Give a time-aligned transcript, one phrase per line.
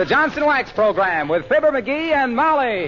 [0.00, 2.86] the Johnson Wax Program with Fibber McGee and Molly.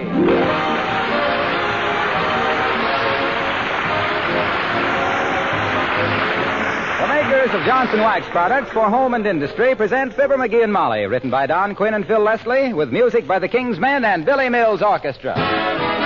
[6.99, 11.05] The makers of Johnson Wax products for home and industry present Fibber McGee and Molly,
[11.05, 14.49] written by Don Quinn and Phil Leslie, with music by the King's Men and Billy
[14.49, 16.02] Mills Orchestra.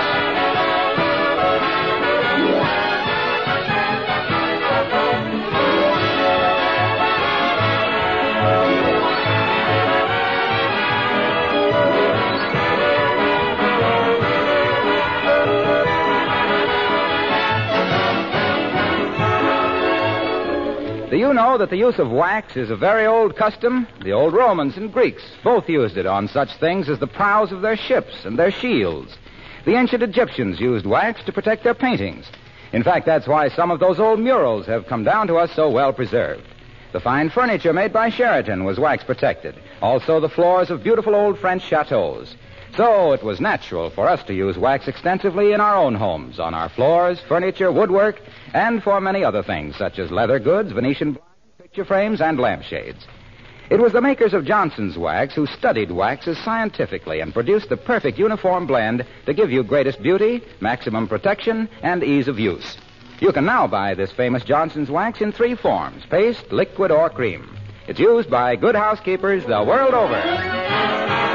[21.18, 23.88] You know that the use of wax is a very old custom?
[24.02, 27.60] The old Romans and Greeks both used it on such things as the prows of
[27.60, 29.16] their ships and their shields.
[29.64, 32.26] The ancient Egyptians used wax to protect their paintings.
[32.72, 35.68] In fact, that's why some of those old murals have come down to us so
[35.68, 36.46] well preserved.
[36.92, 39.56] The fine furniture made by Sheraton was wax protected.
[39.82, 42.34] Also, the floors of beautiful old French chateaus.
[42.76, 46.54] So it was natural for us to use wax extensively in our own homes, on
[46.54, 48.20] our floors, furniture, woodwork,
[48.54, 53.06] and for many other things, such as leather goods, Venetian blinds, picture frames, and lampshades.
[53.70, 58.18] It was the makers of Johnson's Wax who studied waxes scientifically and produced the perfect
[58.18, 62.78] uniform blend to give you greatest beauty, maximum protection, and ease of use.
[63.20, 67.58] You can now buy this famous Johnson's Wax in three forms paste, liquid, or cream.
[67.88, 71.27] It's used by good housekeepers the world over.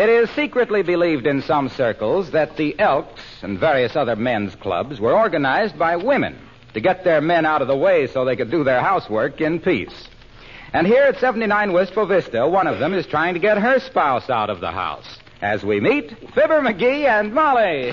[0.00, 4.98] It is secretly believed in some circles that the Elks and various other men's clubs
[4.98, 6.38] were organized by women
[6.72, 9.60] to get their men out of the way so they could do their housework in
[9.60, 10.08] peace.
[10.72, 14.30] And here at 79 Wistful Vista, one of them is trying to get her spouse
[14.30, 15.18] out of the house.
[15.42, 17.90] As we meet Fibber McGee and Molly.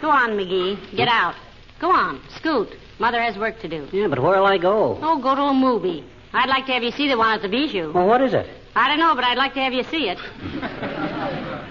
[0.00, 0.96] Go on, McGee.
[0.96, 1.36] Get out.
[1.78, 2.20] Go on.
[2.30, 2.74] Scoot.
[2.98, 3.86] Mother has work to do.
[3.92, 4.98] Yeah, but where'll I go?
[5.00, 6.04] Oh, go to a movie.
[6.32, 7.92] I'd like to have you see the one at the Bijou.
[7.92, 8.46] Well, what is it?
[8.76, 10.18] I don't know, but I'd like to have you see it.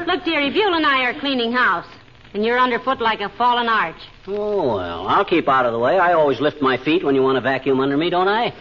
[0.08, 1.88] Look, dearie, Beulah and I are cleaning house,
[2.34, 4.02] and you're underfoot like a fallen arch.
[4.28, 5.98] Oh, well, I'll keep out of the way.
[5.98, 8.54] I always lift my feet when you want to vacuum under me, don't I?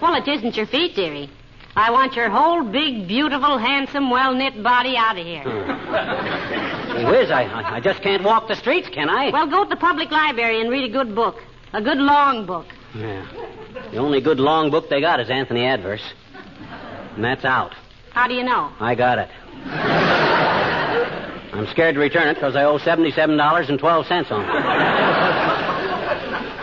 [0.00, 1.30] Well, it isn't your feet, dearie.
[1.74, 5.42] I want your whole big, beautiful, handsome, well knit body out of here.
[5.42, 6.96] Hmm.
[6.96, 9.30] Gee whiz, I, I I just can't walk the streets, can I?
[9.30, 11.36] Well, go to the public library and read a good book.
[11.74, 12.66] A good long book.
[12.94, 13.26] Yeah.
[13.96, 16.02] The only good long book they got is Anthony Adverse.
[17.14, 17.72] And that's out.
[18.10, 18.70] How do you know?
[18.78, 19.30] I got it.
[21.54, 24.48] I'm scared to return it because I owe $77.12 on it.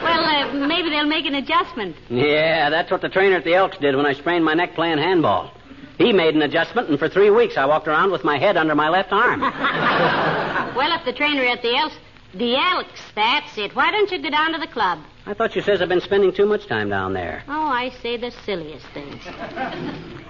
[0.03, 1.95] Well, uh, maybe they'll make an adjustment.
[2.07, 4.99] Yeah, that's what the trainer at the Elks did when I sprained my neck playing
[4.99, 5.49] handball.
[5.97, 8.75] He made an adjustment, and for three weeks I walked around with my head under
[8.75, 9.41] my left arm.
[10.75, 11.95] Well, if the trainer at the Elks,
[12.35, 13.75] the Elks, that's it.
[13.75, 14.99] Why don't you go down to the club?
[15.25, 17.43] I thought you says I've been spending too much time down there.
[17.47, 19.21] Oh, I say the silliest things.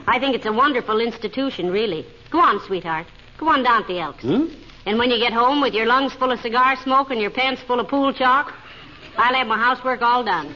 [0.05, 2.05] I think it's a wonderful institution, really.
[2.29, 3.07] Go on, sweetheart.
[3.37, 4.23] Go on down to the Elks.
[4.23, 4.45] Hmm?
[4.85, 7.61] And when you get home with your lungs full of cigar smoke and your pants
[7.63, 8.53] full of pool chalk,
[9.17, 10.55] I'll have my housework all done.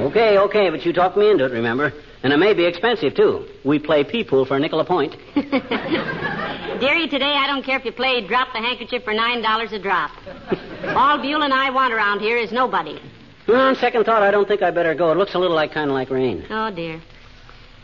[0.00, 1.92] Okay, okay, but you talked me into it, remember?
[2.22, 3.46] And it may be expensive, too.
[3.64, 5.16] We play pea pool for a nickel a point.
[6.80, 9.78] Dearie, today I don't care if you play drop the handkerchief for nine dollars a
[9.78, 10.10] drop.
[10.96, 12.98] All Beulah and I want around here is nobody.
[13.48, 15.12] On second thought, I don't think I better go.
[15.12, 16.46] It looks a little like kind of like rain.
[16.48, 17.02] Oh, dear.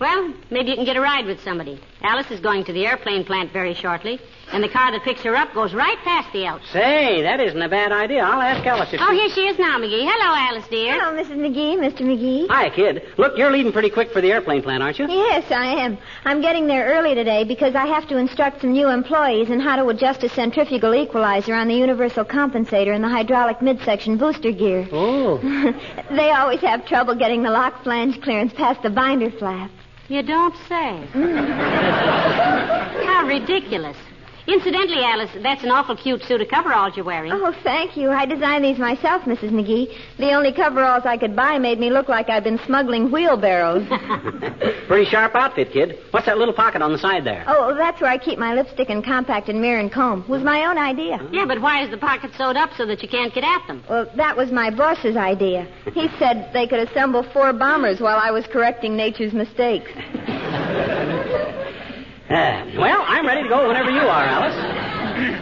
[0.00, 1.78] Well, maybe you can get a ride with somebody.
[2.02, 4.18] Alice is going to the airplane plant very shortly,
[4.52, 6.70] and the car that picks her up goes right past the Elks.
[6.72, 8.22] Say, that isn't a bad idea.
[8.22, 9.18] I'll ask Alice if Oh, she...
[9.18, 10.08] here she is now, McGee.
[10.08, 10.98] Hello, Alice, dear.
[11.00, 11.36] Hello, Mrs.
[11.38, 12.02] McGee, Mr.
[12.02, 12.48] McGee.
[12.48, 13.02] Hi, kid.
[13.18, 15.08] Look, you're leaving pretty quick for the airplane plant, aren't you?
[15.08, 15.98] Yes, I am.
[16.24, 19.76] I'm getting there early today because I have to instruct some new employees in how
[19.76, 24.88] to adjust a centrifugal equalizer on the universal compensator in the hydraulic midsection booster gear.
[24.92, 25.38] Oh.
[26.10, 29.70] they always have trouble getting the lock flange clearance past the binder flap.
[30.08, 31.02] You don't say.
[31.14, 33.04] Mm.
[33.06, 33.96] How ridiculous.
[34.48, 37.32] Incidentally, Alice, that's an awful cute suit of coveralls you're wearing.
[37.32, 38.10] Oh, thank you.
[38.10, 39.50] I designed these myself, Mrs.
[39.50, 39.92] McGee.
[40.18, 43.86] The only coveralls I could buy made me look like I'd been smuggling wheelbarrows.
[44.86, 45.98] Pretty sharp outfit, kid.
[46.12, 47.44] What's that little pocket on the side there?
[47.48, 50.22] oh, that's where I keep my lipstick and compact and mirror and comb.
[50.22, 51.18] It was my own idea.
[51.32, 53.82] Yeah, but why is the pocket sewed up so that you can't get at them?
[53.90, 55.66] Well, that was my boss's idea.
[55.92, 59.90] He said they could assemble four bombers while I was correcting nature's mistakes.
[62.28, 64.56] Uh, well, I'm ready to go whenever you are, Alice.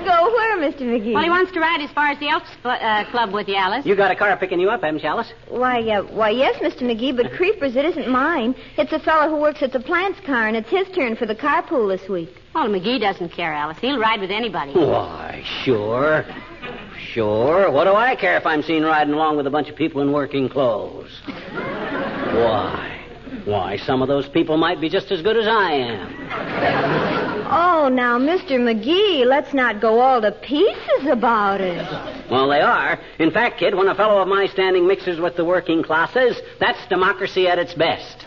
[0.05, 0.83] Go where, Mr.
[0.83, 1.15] McGee?
[1.15, 3.87] Well, he wants to ride as far as the Elks uh, Club with you, Alice.
[3.87, 5.33] You got a car picking you up, haven't you, Alice?
[5.49, 6.83] Why, uh, why, yes, Mr.
[6.83, 8.55] McGee, but creepers, it isn't mine.
[8.77, 11.35] It's a fellow who works at the plant's car, and it's his turn for the
[11.35, 12.29] carpool this week.
[12.55, 13.79] Well, McGee doesn't care, Alice.
[13.79, 14.73] He'll ride with anybody.
[14.75, 16.27] Why, sure.
[16.99, 17.71] Sure.
[17.71, 20.13] What do I care if I'm seen riding along with a bunch of people in
[20.13, 21.21] working clothes?
[21.25, 22.91] Why?
[23.45, 26.25] Why, some of those people might be just as good as I am.
[27.57, 28.59] Oh, now, Mr.
[28.59, 31.87] McGee, let's not go all to pieces about it.
[32.31, 32.99] Well, they are.
[33.19, 36.87] In fact, kid, when a fellow of my standing mixes with the working classes, that's
[36.89, 38.25] democracy at its best.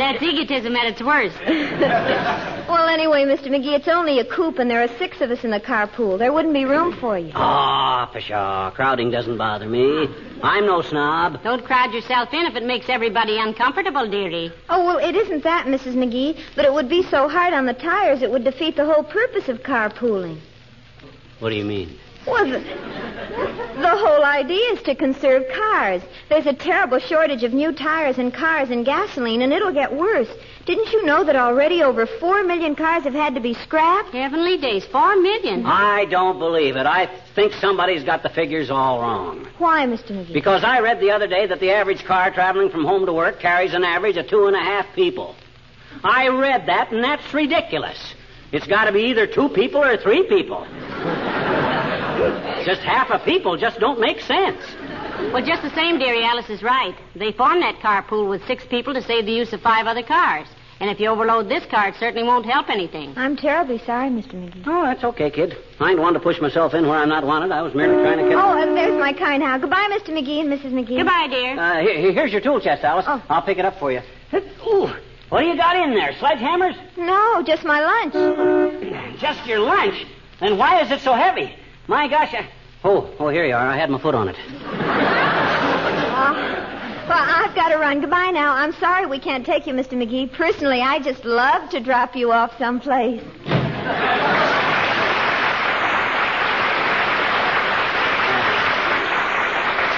[0.00, 1.36] And that's egotism at its worst.
[2.70, 3.48] Well, anyway, Mr.
[3.48, 6.16] McGee, it's only a coupe, and there are six of us in the carpool.
[6.16, 7.32] There wouldn't be room for you.
[7.34, 8.70] Ah, pshaw.
[8.70, 10.08] Crowding doesn't bother me.
[10.40, 11.42] I'm no snob.
[11.42, 14.52] Don't crowd yourself in if it makes everybody uncomfortable, dearie.
[14.68, 15.94] Oh, well, it isn't that, Mrs.
[15.94, 19.02] McGee, but it would be so hard on the tires it would defeat the whole
[19.02, 20.38] purpose of carpooling.
[21.40, 21.98] What do you mean?
[22.26, 26.02] Well, the, the whole idea is to conserve cars.
[26.28, 30.28] There's a terrible shortage of new tires and cars and gasoline, and it'll get worse.
[30.66, 34.10] Didn't you know that already over four million cars have had to be scrapped?
[34.10, 35.64] Heavenly days, four million.
[35.64, 36.86] I don't believe it.
[36.86, 39.48] I think somebody's got the figures all wrong.
[39.56, 40.10] Why, Mr.
[40.10, 40.34] McGee?
[40.34, 43.40] Because I read the other day that the average car traveling from home to work
[43.40, 45.34] carries an average of two and a half people.
[46.04, 48.14] I read that, and that's ridiculous.
[48.52, 50.66] It's got to be either two people or three people.
[52.64, 54.60] Just half a people just don't make sense.
[55.32, 56.94] Well, just the same, dearie, Alice is right.
[57.14, 60.46] They formed that carpool with six people to save the use of five other cars.
[60.80, 63.12] And if you overload this car, it certainly won't help anything.
[63.16, 64.32] I'm terribly sorry, Mr.
[64.32, 64.64] McGee.
[64.66, 65.54] Oh, that's okay, kid.
[65.78, 67.52] I ain't one to push myself in where I'm not wanted.
[67.52, 68.32] I was merely trying to get.
[68.32, 69.58] Oh, and there's my car now.
[69.58, 70.08] Goodbye, Mr.
[70.08, 70.72] McGee and Mrs.
[70.72, 70.96] McGee.
[70.96, 71.58] Goodbye, dear.
[71.60, 73.04] Uh, here, here's your tool chest, Alice.
[73.06, 73.22] Oh.
[73.28, 74.00] I'll pick it up for you.
[74.32, 74.88] Ooh,
[75.28, 76.12] what do you got in there?
[76.12, 76.76] Sledgehammers?
[76.96, 79.20] No, just my lunch.
[79.20, 80.06] Just your lunch?
[80.40, 81.54] Then why is it so heavy?
[81.90, 82.48] My gosh, I...
[82.84, 83.66] Oh, oh, here you are.
[83.66, 84.36] I had my foot on it.
[84.38, 84.52] Oh,
[87.08, 88.00] well, I've got to run.
[88.00, 88.52] Goodbye now.
[88.54, 89.94] I'm sorry we can't take you, Mr.
[89.94, 90.32] McGee.
[90.32, 93.24] Personally, I just love to drop you off someplace.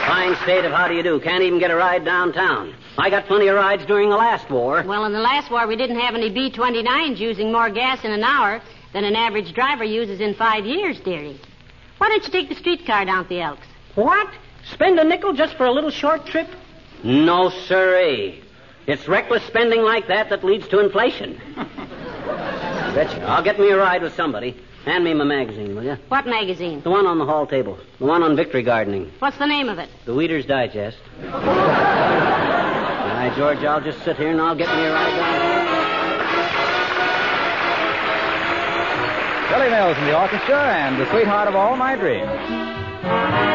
[0.07, 1.21] Fine state of how do you do.
[1.21, 2.75] Can't even get a ride downtown.
[2.97, 4.83] I got plenty of rides during the last war.
[4.83, 8.13] Well, in the last war, we didn't have any B 29s using more gas in
[8.13, 8.63] an hour
[8.95, 11.39] than an average driver uses in five years, dearie.
[12.03, 13.69] Why don't you take the streetcar down to the Elks?
[13.95, 14.29] What?
[14.73, 16.49] Spend a nickel just for a little short trip?
[17.05, 18.43] No, sirree.
[18.89, 21.41] It's reckless spending like that that leads to inflation.
[22.27, 23.23] Betcha.
[23.23, 24.61] I'll get me a ride with somebody.
[24.85, 25.97] Hand me my magazine, will you?
[26.09, 26.83] What magazine?
[26.83, 27.79] The one on the hall table.
[28.01, 29.13] The one on victory gardening.
[29.21, 29.89] What's the name of it?
[30.05, 30.99] The Weeder's Digest.
[31.23, 35.52] All right, George, I'll just sit here and I'll get me a ride down
[39.99, 43.52] in the orchestra and the sweetheart of all my dreams.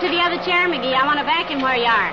[0.00, 0.96] To the other chair, McGee.
[0.96, 2.10] I want to vacuum where you are.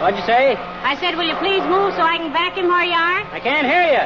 [0.00, 0.56] What'd you say?
[0.56, 3.20] I said, will you please move so I can vacuum where you are?
[3.28, 4.04] I can't hear you.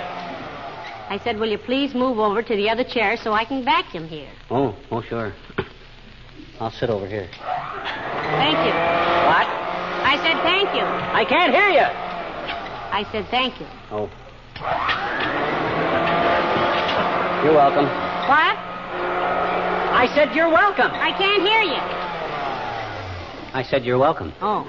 [1.06, 4.08] I said, will you please move over to the other chair so I can vacuum
[4.08, 4.30] here?
[4.50, 5.32] Oh, oh, sure.
[6.60, 7.28] I'll sit over here.
[8.42, 8.74] Thank you.
[9.30, 9.46] What?
[10.02, 10.82] I said thank you.
[10.82, 11.86] I can't hear you.
[11.86, 13.66] I said thank you.
[13.94, 14.10] Oh.
[17.46, 17.86] You're welcome.
[18.26, 18.56] What?
[19.94, 20.90] I said you're welcome.
[20.90, 22.01] I can't hear you.
[23.54, 24.32] I said you're welcome.
[24.40, 24.60] Oh.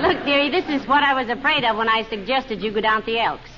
[0.00, 3.00] Look, dearie, this is what I was afraid of when I suggested you go down
[3.00, 3.50] to the Elks.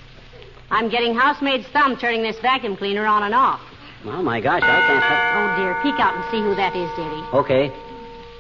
[0.71, 3.61] I'm getting housemaid's thumb turning this vacuum cleaner on and off.
[4.05, 5.23] Oh, my gosh, I can't help.
[5.37, 7.23] Oh, dear, peek out and see who that is, dearie.
[7.33, 7.69] Okay.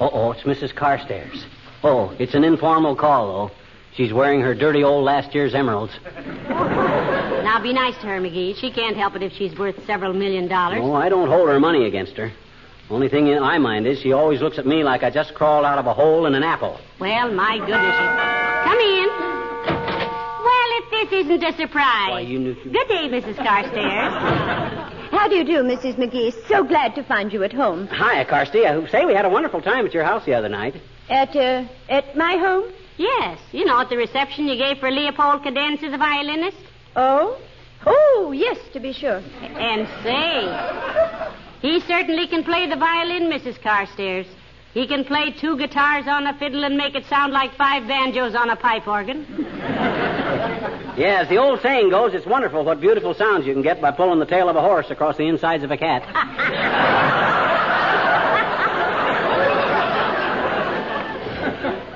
[0.00, 0.74] Uh oh, it's Mrs.
[0.74, 1.44] Carstairs.
[1.84, 3.54] Oh, it's an informal call, though.
[3.94, 5.92] She's wearing her dirty old last year's emeralds.
[6.48, 8.56] Now, be nice to her, McGee.
[8.56, 10.80] She can't help it if she's worth several million dollars.
[10.82, 12.32] Oh, I don't hold her money against her.
[12.90, 15.64] Only thing in my mind is she always looks at me like I just crawled
[15.64, 16.78] out of a hole in an apple.
[17.00, 17.96] Well, my goodness.
[17.98, 19.08] you- Come in.
[20.44, 22.10] Well, if this isn't a surprise.
[22.10, 22.54] Why, you knew.
[22.54, 23.36] Good day, Mrs.
[23.36, 24.12] Carstairs.
[25.12, 25.94] How do you do, Mrs.
[25.96, 26.32] McGee?
[26.48, 27.86] So glad to find you at home.
[27.88, 28.66] Hi, Carsty.
[28.66, 30.74] I say we had a wonderful time at your house the other night.
[31.08, 32.72] At, uh, at my home?
[32.98, 36.56] Yes, you know, at the reception you gave for Leopold Cadenza, the violinist.
[36.96, 37.38] Oh?
[37.86, 39.22] Oh, yes, to be sure.
[39.40, 40.44] And say,
[41.62, 43.60] he certainly can play the violin, Mrs.
[43.62, 44.26] Carstairs.
[44.74, 48.34] He can play two guitars on a fiddle and make it sound like five banjos
[48.34, 49.26] on a pipe organ.
[50.96, 54.18] Yes, the old saying goes, it's wonderful what beautiful sounds you can get by pulling
[54.18, 56.02] the tail of a horse across the insides of a cat.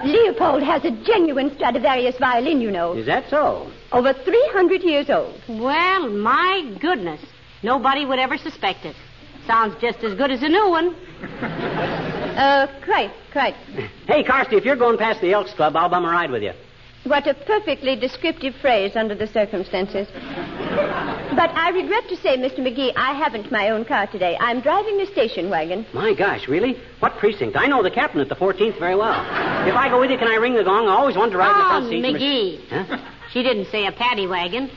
[0.04, 2.92] Leopold has a genuine Stradivarius violin, you know.
[2.92, 3.70] Is that so?
[3.90, 5.40] Over 300 years old.
[5.49, 7.20] Well, my goodness.
[7.62, 8.94] Nobody would ever suspect it.
[9.46, 10.96] Sounds just as good as a new one.
[12.36, 13.54] Uh, quite, quite.
[14.06, 16.52] Hey, Carsty, if you're going past the Elks Club, I'll bum a ride with you.
[17.04, 20.06] What a perfectly descriptive phrase under the circumstances.
[20.12, 22.58] But I regret to say, Mr.
[22.58, 24.36] McGee, I haven't my own car today.
[24.38, 25.86] I'm driving a station wagon.
[25.94, 26.76] My gosh, really?
[26.98, 27.56] What precinct?
[27.56, 29.18] I know the captain at the 14th very well.
[29.66, 30.88] If I go with you, can I ring the gong?
[30.88, 32.04] I always wanted to ride in the front seat.
[32.04, 32.86] Oh, McGee.
[32.88, 33.10] Huh?
[33.32, 34.68] She didn't say a paddy wagon.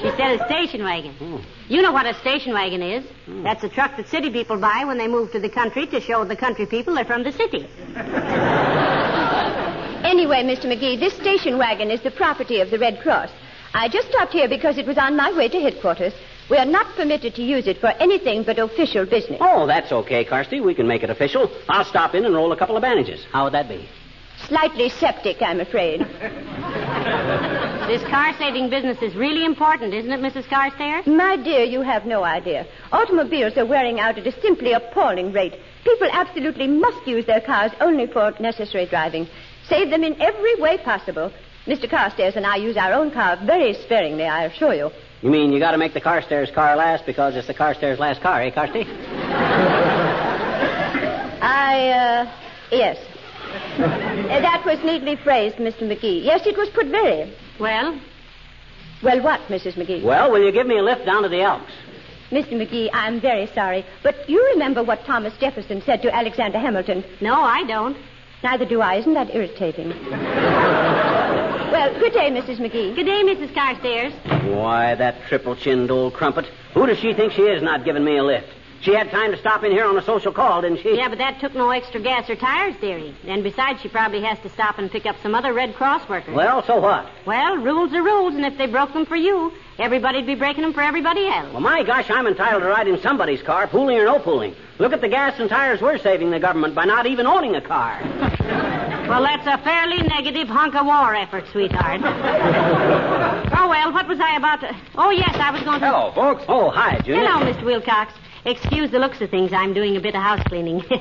[0.00, 1.14] She said a station wagon.
[1.20, 1.44] Oh.
[1.68, 3.04] You know what a station wagon is.
[3.26, 3.42] Hmm.
[3.42, 6.24] That's a truck that city people buy when they move to the country to show
[6.24, 7.68] the country people they're from the city.
[10.04, 10.64] Anyway, Mr.
[10.64, 13.30] McGee, this station wagon is the property of the Red Cross.
[13.74, 16.14] I just stopped here because it was on my way to headquarters.
[16.48, 19.38] We are not permitted to use it for anything but official business.
[19.40, 20.64] Oh, that's okay, Carsty.
[20.64, 21.50] We can make it official.
[21.68, 23.26] I'll stop in and roll a couple of bandages.
[23.32, 23.86] How would that be?
[24.46, 26.00] Slightly septic, I'm afraid.
[27.88, 30.46] This car saving business is really important, isn't it, Mrs.
[30.50, 31.06] Carstairs?
[31.06, 32.66] My dear, you have no idea.
[32.92, 35.54] Automobiles are wearing out at a simply appalling rate.
[35.84, 39.26] People absolutely must use their cars only for necessary driving.
[39.70, 41.32] Save them in every way possible.
[41.66, 41.88] Mr.
[41.88, 44.90] Carstairs and I use our own car very sparingly, I assure you.
[45.22, 48.20] You mean you got to make the Carstairs car last because it's the Carstairs last
[48.20, 48.84] car, eh, Carsty?
[51.40, 52.32] I, uh,
[52.70, 52.98] yes.
[53.48, 55.82] Uh, that was neatly phrased, Mr.
[55.82, 56.24] McGee.
[56.24, 57.32] Yes, it was put very.
[57.58, 57.98] Well,
[59.02, 59.74] Well, what, Mrs.
[59.74, 60.02] McGee?
[60.02, 61.72] Well, will you give me a lift down to the Elks?
[62.30, 62.52] Mr.
[62.52, 67.02] McGee, I'm very sorry, but you remember what Thomas Jefferson said to Alexander Hamilton.
[67.20, 67.96] no, I don't.
[68.42, 68.96] Neither do I.
[68.96, 69.88] Isn't that irritating?
[71.72, 72.58] well, good day, Mrs.
[72.58, 72.94] McGee.
[72.94, 73.52] Good day, Mrs.
[73.54, 74.12] Carstairs.
[74.54, 76.44] Why, that triple-chinned old crumpet.
[76.74, 78.48] Who does she think she is not giving me a lift?
[78.80, 80.96] She had time to stop in here on a social call, didn't she?
[80.96, 83.14] Yeah, but that took no extra gas or tires, dearie.
[83.26, 86.34] And besides, she probably has to stop and pick up some other Red Cross workers.
[86.34, 87.10] Well, so what?
[87.26, 90.72] Well, rules are rules, and if they broke them for you, everybody'd be breaking them
[90.72, 91.52] for everybody else.
[91.52, 94.54] Well, my gosh, I'm entitled to ride in somebody's car, pooling or no pooling.
[94.78, 97.60] Look at the gas and tires we're saving the government by not even owning a
[97.60, 98.00] car.
[99.08, 102.02] Well, that's a fairly negative hunk of war effort, sweetheart.
[102.04, 104.76] oh, well, what was I about to...
[104.96, 105.86] Oh, yes, I was going to...
[105.86, 106.44] Hello, folks.
[106.46, 107.26] Oh, hi, Junior.
[107.26, 107.64] Hello, Mr.
[107.64, 108.12] Wilcox.
[108.44, 109.52] Excuse the looks of things.
[109.52, 110.84] I'm doing a bit of house cleaning.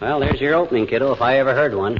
[0.00, 1.96] Well, there's your opening, kiddo, if I ever heard one.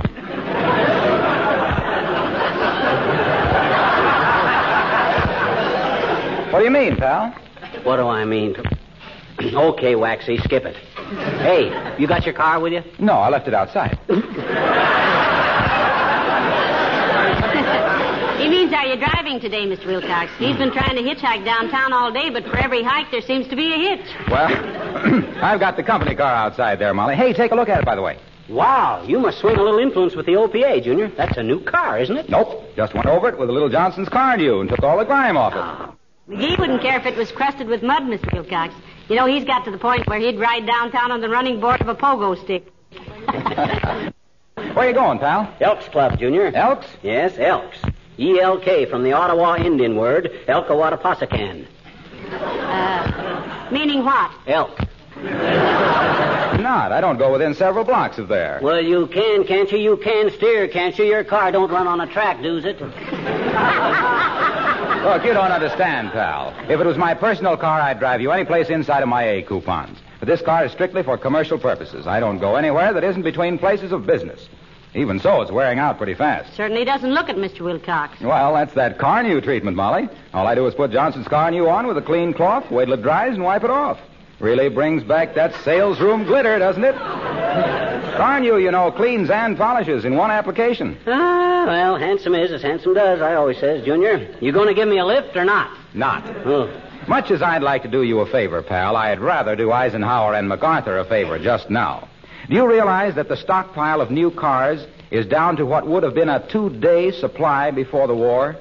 [6.51, 7.33] What do you mean, pal?
[7.85, 8.57] What do I mean?
[9.41, 10.77] okay, Waxy, skip it.
[10.77, 12.83] Hey, you got your car with you?
[12.99, 13.99] No, I left it outside.
[18.91, 19.87] he means, are you driving today, Mr.
[19.87, 20.31] Wilcox?
[20.39, 23.57] He's been trying to hitchhike downtown all day, but for every hike, there seems to
[23.57, 24.07] be a hitch.
[24.29, 24.49] Well,
[25.43, 27.17] I've got the company car outside there, Molly.
[27.17, 28.19] Hey, take a look at it, by the way.
[28.49, 31.09] Wow, you must swing a little influence with the OPA, Junior.
[31.09, 32.29] That's a new car, isn't it?
[32.29, 32.75] Nope.
[32.75, 35.55] Just went over it with a little Johnson's Carnu and took all the grime off
[35.55, 36.33] it.
[36.33, 38.33] McGee wouldn't care if it was crusted with mud, Mr.
[38.33, 38.75] Wilcox.
[39.09, 41.81] You know, he's got to the point where he'd ride downtown on the running board
[41.81, 42.67] of a pogo stick.
[44.75, 45.53] Where you going, pal?
[45.61, 46.47] Elks Club, Junior.
[46.55, 46.87] Elks?
[47.03, 47.79] Yes, Elks.
[48.21, 51.67] E-L-K from the Ottawa Indian word, Elkawattapasakan.
[52.31, 54.31] Uh, meaning what?
[54.47, 54.79] Elk.
[56.61, 56.93] Not.
[56.93, 58.61] I don't go within several blocks of there.
[58.63, 59.79] Well, you can, can't you?
[59.79, 61.07] You can steer, can't you?
[61.07, 62.79] Your car don't run on a track, does it?
[65.05, 66.55] Look, you don't understand, pal.
[66.69, 69.43] If it was my personal car, I'd drive you any place inside of my A
[69.43, 69.99] coupons.
[70.19, 72.07] But this car is strictly for commercial purposes.
[72.07, 74.47] I don't go anywhere that isn't between places of business.
[74.95, 76.55] Even so, it's wearing out pretty fast.
[76.57, 77.61] Certainly doesn't look it, Mr.
[77.61, 78.21] Wilcox.
[78.21, 80.09] Well, that's that Carnu treatment, Molly.
[80.35, 83.03] All I do is put Johnson's Carnu on with a clean cloth, wait till it
[83.03, 84.01] dries, and wipe it off.
[84.41, 86.95] Really brings back that salesroom glitter, doesn't it?
[88.17, 90.99] Carnu, you know, cleans and polishes in one application.
[91.07, 94.37] Ah, well, handsome is as handsome does, I always says, Junior.
[94.41, 95.77] You going to give me a lift or not?
[95.95, 96.27] Not.
[96.47, 96.69] Oh.
[97.07, 100.49] Much as I'd like to do you a favor, pal, I'd rather do Eisenhower and
[100.49, 102.09] MacArthur a favor just now.
[102.51, 106.15] Do you realize that the stockpile of new cars is down to what would have
[106.15, 108.57] been a two-day supply before the war?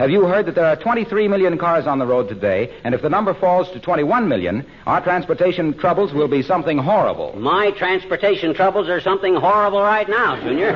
[0.00, 3.02] Have you heard that there are 23 million cars on the road today, and if
[3.02, 7.38] the number falls to 21 million, our transportation troubles will be something horrible?
[7.38, 10.72] My transportation troubles are something horrible right now, Junior.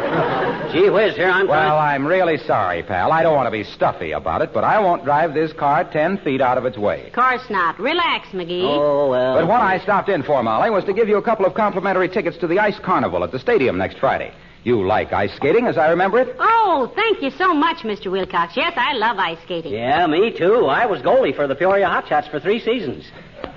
[0.74, 3.12] Gee whiz, here I'm Well, trying- I'm really sorry, pal.
[3.12, 6.18] I don't want to be stuffy about it, but I won't drive this car 10
[6.18, 7.04] feet out of its way.
[7.06, 7.80] Of course not.
[7.80, 8.68] Relax, McGee.
[8.68, 9.36] Oh, well.
[9.36, 12.10] But what I stopped in for, Molly, was to give you a couple of complimentary
[12.10, 14.32] tickets to the Ice Carnival at the stadium next Friday.
[14.64, 16.34] You like ice skating, as I remember it?
[16.40, 18.10] Oh, thank you so much, Mr.
[18.10, 18.56] Wilcox.
[18.56, 19.72] Yes, I love ice skating.
[19.74, 20.64] Yeah, me too.
[20.66, 23.04] I was goalie for the Peoria Hotshots for three seasons.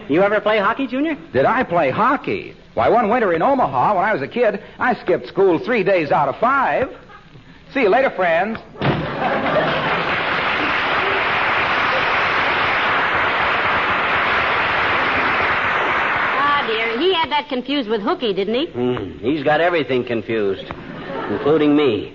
[0.09, 1.15] You ever play hockey, Junior?
[1.31, 2.55] Did I play hockey?
[2.73, 6.11] Why, one winter in Omaha, when I was a kid, I skipped school three days
[6.11, 6.89] out of five.
[7.73, 8.59] See you later, friends.
[16.39, 16.99] Ah, dear.
[16.99, 18.65] He had that confused with Hooky, didn't he?
[18.67, 20.65] Hmm, he's got everything confused,
[21.29, 22.13] including me.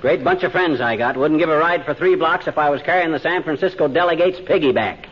[0.00, 1.16] Great bunch of friends I got.
[1.16, 4.40] Wouldn't give a ride for three blocks if I was carrying the San Francisco delegate's
[4.40, 5.06] piggyback.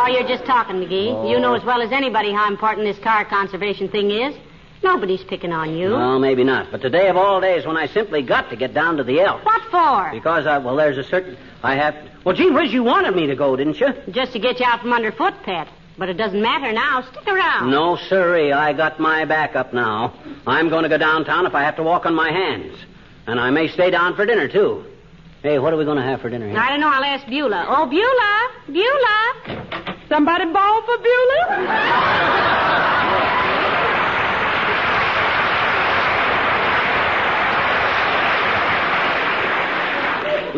[0.00, 1.30] Oh, you're just talking, McGee.
[1.30, 4.34] You know as well as anybody how important this car conservation thing is.
[4.82, 5.90] Nobody's picking on you.
[5.90, 6.70] Well, maybe not.
[6.70, 9.44] But today of all days when I simply got to get down to the elk.
[9.44, 10.10] What for?
[10.12, 13.34] Because I, well, there's a certain, I have, well, gee whiz, you wanted me to
[13.34, 13.88] go, didn't you?
[14.10, 15.68] Just to get you out from underfoot, Pet.
[15.98, 17.02] But it doesn't matter now.
[17.10, 17.70] Stick around.
[17.70, 18.52] No, sirree.
[18.52, 20.14] I got my back up now.
[20.46, 22.78] I'm going to go downtown if I have to walk on my hands.
[23.26, 24.84] And I may stay down for dinner, too.
[25.42, 26.56] Hey, what are we going to have for dinner here?
[26.58, 26.88] I don't know.
[26.88, 27.66] I'll ask Beulah.
[27.68, 28.48] Oh, Beulah!
[28.72, 29.98] Beulah!
[30.08, 31.44] Somebody ball for Beulah?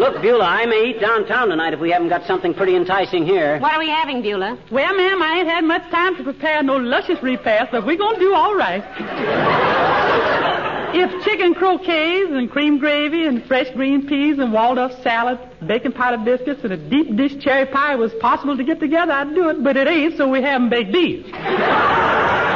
[0.01, 3.59] Look, Beulah, I may eat downtown tonight if we haven't got something pretty enticing here.
[3.59, 4.59] What are we having, Beulah?
[4.71, 8.15] Well, ma'am, I ain't had much time to prepare no luscious repast, but we're going
[8.15, 8.81] to do all right.
[10.95, 16.25] if chicken croquets and cream gravy and fresh green peas and Waldorf salad, bacon powder
[16.25, 19.63] biscuits, and a deep dish cherry pie was possible to get together, I'd do it,
[19.63, 21.27] but it ain't, so we haven't baked these.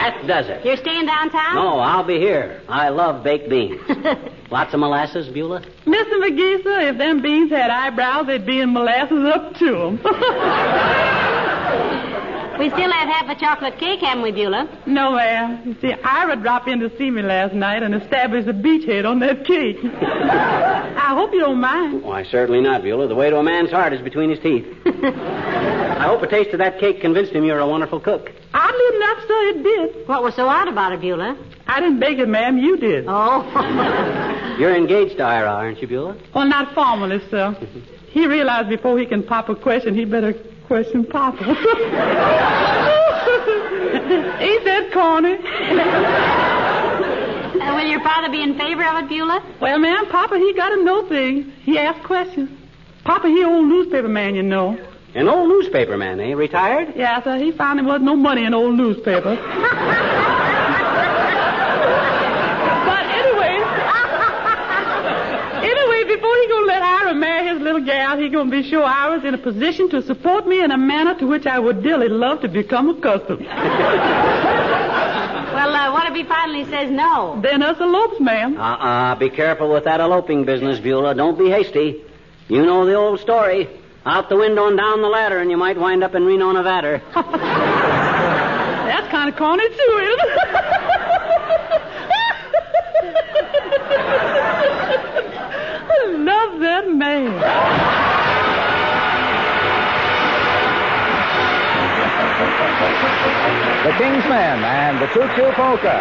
[0.00, 0.64] That does it.
[0.64, 1.54] You're staying downtown?
[1.54, 2.62] No, I'll be here.
[2.68, 3.80] I love baked beans.
[4.50, 5.60] Lots of molasses, Beulah?
[5.84, 6.14] Mr.
[6.24, 10.00] McGee, sir, if them beans had eyebrows, they'd be in molasses up to to 'em.
[12.60, 14.68] We still have half a chocolate cake, haven't we, Beulah?
[14.86, 15.62] no, ma'am.
[15.64, 19.18] You see, Ira dropped in to see me last night and established a beachhead on
[19.20, 19.78] that cake.
[19.82, 22.02] I hope you don't mind.
[22.02, 23.08] Why, certainly not, Beulah.
[23.08, 24.66] The way to a man's heart is between his teeth.
[24.84, 28.30] I hope a taste of that cake convinced him you're a wonderful cook.
[28.52, 30.06] Oddly enough, sir, it did.
[30.06, 31.38] What was so odd about it, Beulah?
[31.66, 32.58] I didn't bake it, ma'am.
[32.58, 33.06] You did.
[33.08, 34.56] Oh.
[34.60, 36.18] You're engaged to Ira, aren't you, Beulah?
[36.34, 37.56] Well, not formally, sir.
[38.10, 40.34] He realized before he can pop a question, he better
[40.70, 41.42] question Papa.
[44.38, 45.34] Ain't that corny?
[47.60, 49.42] Uh, will your father be in favor of it, Beulah?
[49.60, 51.52] Well, ma'am, Papa, he got to know things.
[51.62, 52.50] He asks questions.
[53.02, 54.78] Papa, he old newspaper man, you know.
[55.16, 56.34] An old newspaper man, eh?
[56.34, 56.94] Retired?
[56.94, 59.38] Yeah, sir, he found there wasn't no money in old newspapers.
[62.86, 63.58] but anyway,
[65.66, 66.46] anyway, before he
[67.10, 69.88] gonna let marry his little gal, he gonna be sure I was in a position
[69.90, 73.46] to support me in a manner to which I would dearly love to become accustomed.
[75.50, 77.40] Well, uh, what if he finally says no?
[77.42, 78.56] then us elopes, ma'am.
[78.56, 79.16] Uh-uh.
[79.16, 81.14] Be careful with that eloping business, Beulah.
[81.14, 82.02] Don't be hasty.
[82.48, 83.68] You know the old story.
[84.06, 87.02] Out the window and down the ladder, and you might wind up in Reno, Nevada.
[87.14, 90.38] That's kind of corny, too, isn't it?
[95.90, 97.24] I love that man.
[103.84, 105.96] The King's Men and the Choo Choo Polka.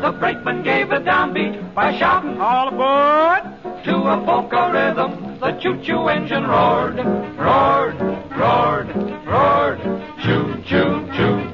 [0.00, 3.42] The brakeman gave a downbeat by shouting, All aboard!
[3.84, 6.96] To a polka rhythm, the choo-choo engine roared,
[7.36, 8.00] roared,
[8.36, 8.88] roared,
[9.26, 9.80] roared.
[10.22, 11.47] Choo-choo choo,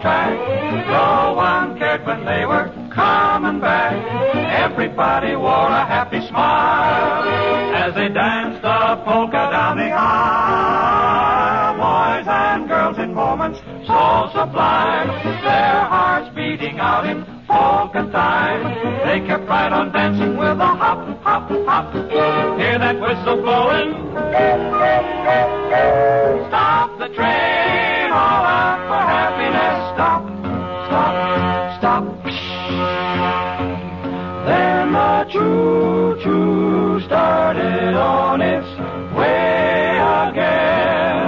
[0.00, 0.32] track.
[0.88, 3.94] No one cared when they were coming back.
[4.34, 7.24] Everybody wore a happy smile
[7.74, 11.76] as they danced the polka down the aisle.
[11.78, 15.08] Boys and girls in moments so sublime,
[15.42, 18.62] their hearts beating out in polka time.
[19.06, 21.92] They kept right on dancing with a hop, hop, hop.
[22.58, 25.17] Hear that whistle blowing?
[37.08, 38.68] Started on its
[39.16, 39.96] way
[40.28, 41.24] again.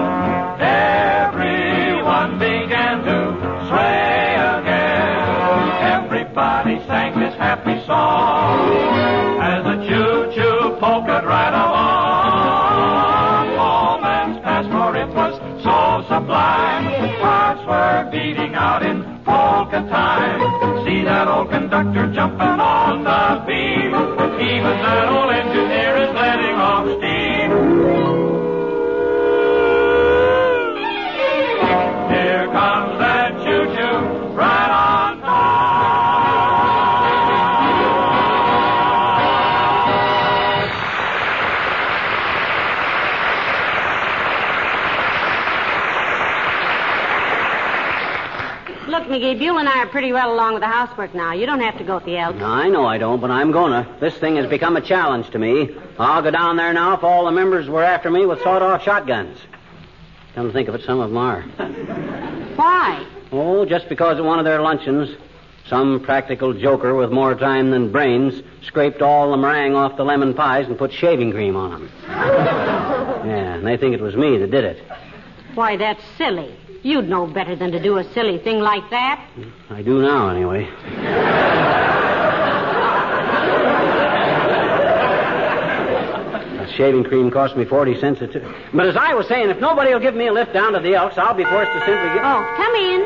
[0.60, 3.18] Everyone began to
[3.66, 5.24] sway again.
[5.80, 11.96] Everybody sang this happy song as the choo-choo polka right along.
[13.56, 15.32] Moments passed, for it was
[15.64, 16.84] so sublime.
[17.24, 20.84] Hearts were beating out in polka time.
[20.84, 22.09] See that old conductor
[49.40, 51.32] Beulah and I are pretty well along with the housework now.
[51.32, 52.42] You don't have to go with the Elks.
[52.42, 53.96] I know I don't, but I'm gonna.
[53.98, 55.74] This thing has become a challenge to me.
[55.98, 59.38] I'll go down there now if all the members were after me with sawed-off shotguns.
[60.34, 61.40] Come to think of it, some of them are.
[62.56, 63.06] Why?
[63.32, 65.16] Oh, just because at one of their luncheons,
[65.68, 70.34] some practical joker with more time than brains scraped all the meringue off the lemon
[70.34, 71.90] pies and put shaving cream on them.
[72.08, 74.84] yeah, and they think it was me that did it.
[75.54, 76.54] Why, that's silly.
[76.82, 79.28] You'd know better than to do a silly thing like that.
[79.68, 80.66] I do now, anyway.
[86.56, 88.40] That shaving cream cost me 40 cents a t-
[88.72, 90.94] But as I was saying, if nobody will give me a lift down to the
[90.94, 92.24] Elks, I'll be forced to simply get.
[92.24, 93.00] Oh, come in.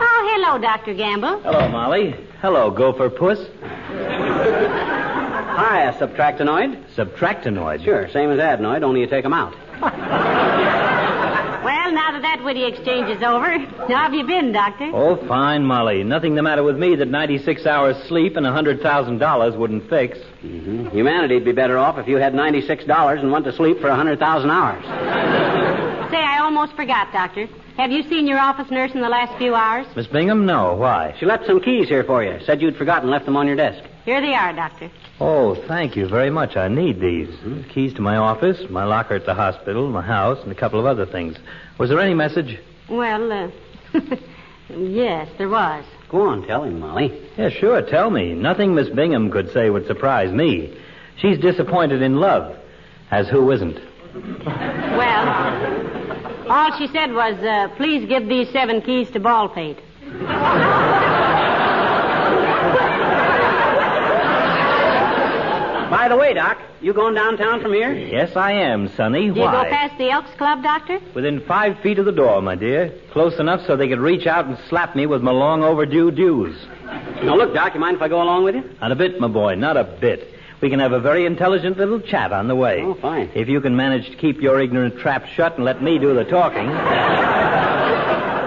[0.00, 0.94] Oh, hello, Dr.
[0.94, 1.40] Gamble.
[1.40, 2.14] Hello, Molly.
[2.40, 3.38] Hello, Gopher Puss.
[5.60, 6.84] Hi, a subtractinoid.
[6.94, 7.84] Subtractinoid.
[7.84, 9.54] Sure, same as adenoid, only you take 'em out.
[12.48, 13.58] Well, now that that witty exchange is over,
[13.88, 14.90] how have you been, Doctor?
[14.94, 16.02] Oh, fine, Molly.
[16.02, 20.18] Nothing the matter with me that 96 hours sleep and $100,000 wouldn't fix.
[20.18, 20.88] Mm-hmm.
[20.88, 25.57] Humanity'd be better off if you had $96 and went to sleep for 100,000 hours.
[26.10, 27.46] Say, I almost forgot, Doctor.
[27.76, 29.86] Have you seen your office nurse in the last few hours?
[29.94, 30.46] Miss Bingham?
[30.46, 30.74] No.
[30.74, 31.14] Why?
[31.20, 32.38] She left some keys here for you.
[32.46, 33.84] Said you'd forgotten, and left them on your desk.
[34.06, 34.90] Here they are, Doctor.
[35.20, 36.56] Oh, thank you very much.
[36.56, 37.28] I need these.
[37.74, 40.86] Keys to my office, my locker at the hospital, my house, and a couple of
[40.86, 41.36] other things.
[41.78, 42.58] Was there any message?
[42.88, 43.50] Well, uh,
[44.70, 45.84] yes, there was.
[46.08, 47.20] Go on, tell him, Molly.
[47.36, 47.82] Yeah, sure.
[47.82, 48.32] Tell me.
[48.32, 50.74] Nothing Miss Bingham could say would surprise me.
[51.18, 52.56] She's disappointed in love.
[53.10, 53.78] As who isn't?
[54.96, 59.78] Well, all she said was, uh, please give these seven keys to Baldpate.
[65.90, 67.92] By the way, Doc, you going downtown from here?
[67.92, 69.30] Yes, I am, Sonny.
[69.30, 71.00] Do you go past the Elks Club, Doctor?
[71.14, 72.92] Within five feet of the door, my dear.
[73.12, 76.56] Close enough so they could reach out and slap me with my long overdue dues.
[77.22, 78.64] Now, look, Doc, you mind if I go along with you?
[78.80, 80.28] Not a bit, my boy, not a bit.
[80.60, 82.80] We can have a very intelligent little chat on the way.
[82.82, 83.30] Oh, fine.
[83.34, 86.24] If you can manage to keep your ignorant trap shut and let me do the
[86.24, 86.66] talking.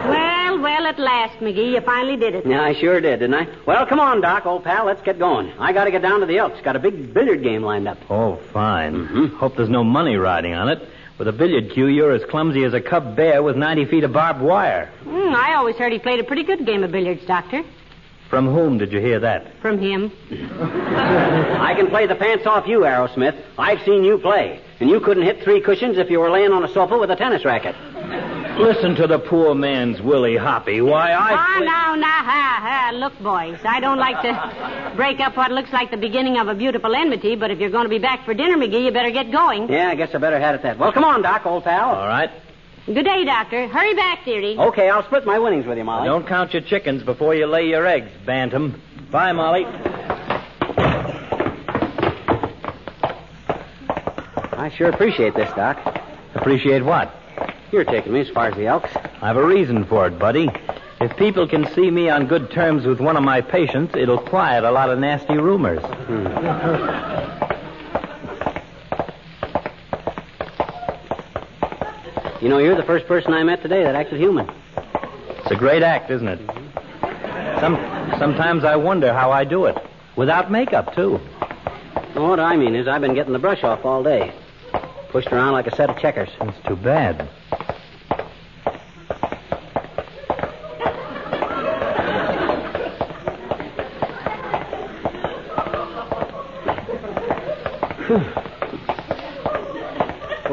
[0.10, 2.46] Well, well, at last, McGee, you finally did it.
[2.46, 3.48] Yeah, I sure did, didn't I?
[3.66, 4.86] Well, come on, Doc, old pal.
[4.86, 5.54] Let's get going.
[5.58, 6.60] I got to get down to the Elks.
[6.62, 7.98] Got a big billiard game lined up.
[8.10, 9.30] Oh, fine.
[9.38, 10.80] Hope there's no money riding on it.
[11.18, 14.12] With a billiard cue, you're as clumsy as a cub bear with 90 feet of
[14.12, 14.88] barbed wire.
[15.04, 17.64] Hmm, I always heard he played a pretty good game of billiards, Doctor.
[18.32, 19.60] From whom did you hear that?
[19.62, 20.10] From him.
[20.32, 23.38] I can play the pants off you, Arrowsmith.
[23.58, 24.62] I've seen you play.
[24.80, 27.16] And you couldn't hit three cushions if you were laying on a sofa with a
[27.18, 27.76] tennis racket.
[28.58, 30.82] Listen to the poor man's Willie Hoppe.
[30.84, 31.34] Why, I.
[31.34, 32.92] Ah, play- now, now, ha, ha.
[32.94, 36.56] Look, boys, I don't like to break up what looks like the beginning of a
[36.56, 39.30] beautiful enmity, but if you're going to be back for dinner, McGee, you better get
[39.30, 39.70] going.
[39.70, 40.78] Yeah, I guess I better head at that.
[40.78, 41.96] Well, come on, Doc, old pal.
[41.96, 42.32] All right.
[42.86, 43.68] Good day, Doctor.
[43.68, 44.58] Hurry back, dearie.
[44.58, 46.08] Okay, I'll split my winnings with you, Molly.
[46.08, 48.82] Don't count your chickens before you lay your eggs, Bantam.
[49.12, 49.66] Bye, Molly.
[54.54, 55.78] I sure appreciate this, Doc.
[56.34, 57.16] Appreciate what?
[57.72, 58.92] You're taking me as far as the Elks.
[59.22, 60.50] I've a reason for it, buddy.
[61.00, 64.64] If people can see me on good terms with one of my patients, it'll quiet
[64.64, 65.82] a lot of nasty rumors.
[65.82, 67.11] Hmm.
[72.42, 74.50] You know, you're the first person I met today that acted human.
[75.30, 76.40] It's a great act, isn't it?
[77.60, 77.76] Some,
[78.18, 79.78] sometimes I wonder how I do it.
[80.16, 81.20] Without makeup, too.
[82.16, 84.34] Well, what I mean is I've been getting the brush off all day.
[85.12, 86.30] Pushed around like a set of checkers.
[86.42, 87.30] It's too bad.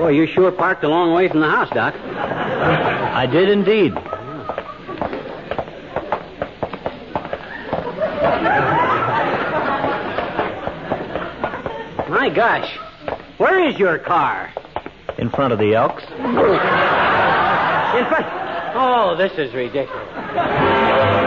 [0.08, 1.94] Boy, you sure parked a long way from the house, Doc.
[1.94, 3.92] I did indeed.
[12.08, 12.74] My gosh.
[13.36, 14.50] Where is your car?
[15.18, 16.04] In front of the Elks.
[16.04, 16.08] In
[18.08, 18.26] front.
[18.76, 21.17] Oh, this is ridiculous.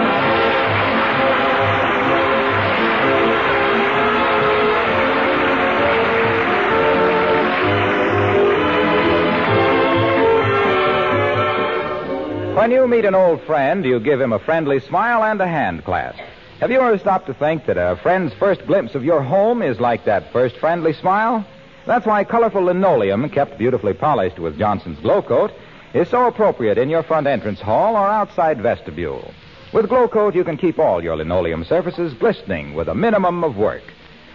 [12.56, 15.86] When you meet an old friend, you give him a friendly smile and a hand
[15.86, 16.20] clasp.
[16.60, 19.80] Have you ever stopped to think that a friend's first glimpse of your home is
[19.80, 21.46] like that first friendly smile?
[21.86, 25.52] That's why colorful linoleum, kept beautifully polished with Johnson's Glo-Coat,
[25.94, 29.34] is so appropriate in your front entrance hall or outside vestibule.
[29.74, 33.84] With Glo-Coat, you can keep all your linoleum surfaces glistening with a minimum of work.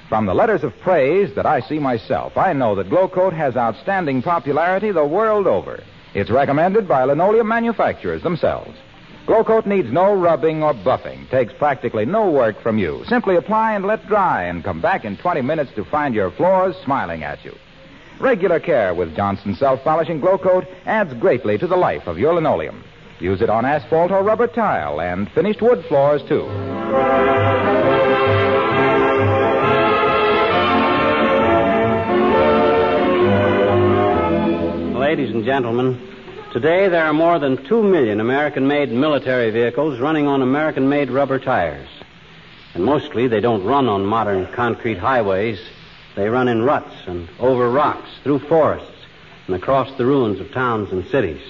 [0.09, 4.23] From the letters of praise that I see myself, I know that Glo-Coat has outstanding
[4.23, 5.83] popularity the world over.
[6.17, 8.75] It's recommended by linoleum manufacturers themselves.
[9.27, 13.05] Glo-Coat needs no rubbing or buffing, takes practically no work from you.
[13.07, 16.75] Simply apply and let dry, and come back in 20 minutes to find your floors
[16.83, 17.55] smiling at you.
[18.19, 22.83] Regular care with Johnson self-polishing Glo-Coat adds greatly to the life of your linoleum.
[23.21, 26.47] Use it on asphalt or rubber tile and finished wood floors, too.
[35.17, 35.99] Ladies and gentlemen,
[36.53, 41.11] today there are more than two million American made military vehicles running on American made
[41.11, 41.89] rubber tires.
[42.75, 45.59] And mostly they don't run on modern concrete highways.
[46.17, 48.93] They run in ruts and over rocks, through forests,
[49.47, 51.41] and across the ruins of towns and cities.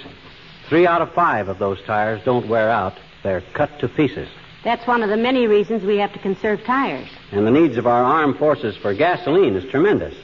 [0.68, 2.96] Three out of five of those tires don't wear out.
[3.24, 4.28] They're cut to pieces.
[4.62, 7.08] That's one of the many reasons we have to conserve tires.
[7.32, 10.14] And the needs of our armed forces for gasoline is tremendous.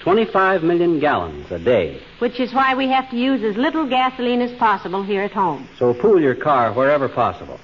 [0.00, 2.00] 25 million gallons a day.
[2.18, 5.68] Which is why we have to use as little gasoline as possible here at home.
[5.78, 7.58] So pool your car wherever possible.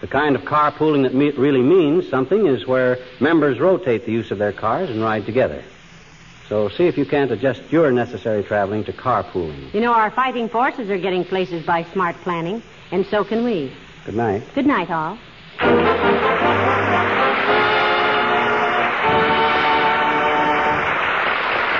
[0.00, 4.30] The kind of carpooling that me- really means something is where members rotate the use
[4.30, 5.62] of their cars and ride together.
[6.48, 9.72] So see if you can't adjust your necessary traveling to carpooling.
[9.74, 13.72] You know, our fighting forces are getting places by smart planning, and so can we.
[14.04, 14.42] Good night.
[14.54, 15.18] Good night, all.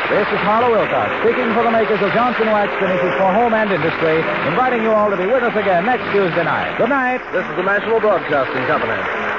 [0.06, 3.72] This is Harlow Wilcox, speaking for the makers of Johnson Wax Finishes for Home and
[3.72, 6.78] Industry, inviting you all to be with us again next Tuesday night.
[6.78, 7.18] Good night.
[7.32, 9.35] This is the National Broadcasting Company.